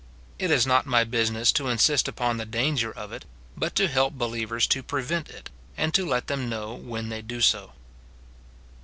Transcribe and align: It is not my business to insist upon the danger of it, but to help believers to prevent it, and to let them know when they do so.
It 0.39 0.49
is 0.49 0.65
not 0.65 0.87
my 0.87 1.03
business 1.03 1.51
to 1.51 1.67
insist 1.67 2.07
upon 2.07 2.37
the 2.37 2.45
danger 2.47 2.91
of 2.91 3.11
it, 3.13 3.23
but 3.55 3.75
to 3.75 3.87
help 3.87 4.15
believers 4.15 4.65
to 4.65 4.81
prevent 4.81 5.29
it, 5.29 5.51
and 5.77 5.93
to 5.93 6.03
let 6.03 6.25
them 6.25 6.49
know 6.49 6.73
when 6.73 7.09
they 7.09 7.21
do 7.21 7.39
so. 7.39 7.73